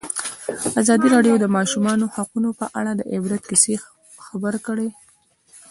ازادي 0.81 1.07
راډیو 1.15 1.35
د 1.39 1.41
د 1.47 1.53
ماشومانو 1.57 2.05
حقونه 2.15 2.49
په 2.59 2.65
اړه 2.79 2.91
د 2.95 3.01
عبرت 3.13 3.43
کیسې 3.49 3.73
خبر 4.25 4.53
کړي. 4.67 4.89